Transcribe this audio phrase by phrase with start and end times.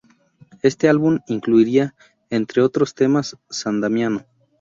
[0.63, 1.93] Este álbum incluiría,
[2.31, 4.25] entre otros temas, "San Damiano".